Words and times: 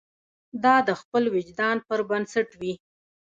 دا 0.63 0.75
د 0.87 0.89
خپل 1.01 1.23
وجدان 1.35 1.77
پر 1.87 1.99
بنسټ 2.09 2.47
وي. 2.59 2.73